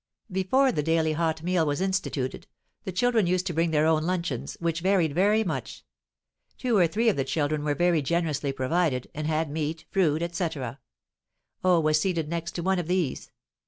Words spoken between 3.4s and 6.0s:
to bring their own luncheons, which varied very much;